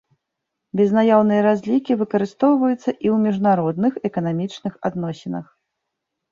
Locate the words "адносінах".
4.93-5.45